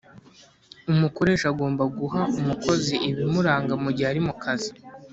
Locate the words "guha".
1.99-2.21